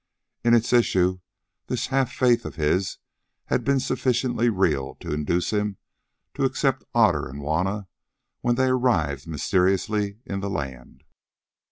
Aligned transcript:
In 0.43 0.55
its 0.55 0.73
issues 0.73 1.19
this 1.67 1.85
half 1.93 2.11
faith 2.11 2.43
of 2.43 2.55
his 2.55 2.97
had 3.45 3.63
been 3.63 3.79
sufficiently 3.79 4.49
real 4.49 4.95
to 4.95 5.13
induce 5.13 5.51
him 5.53 5.77
to 6.33 6.43
accept 6.43 6.83
Otter 6.95 7.27
and 7.29 7.41
Juanna 7.43 7.87
when 8.39 8.55
they 8.55 8.69
arrived 8.69 9.27
mysteriously 9.27 10.17
in 10.25 10.39
the 10.39 10.49
land. 10.49 11.03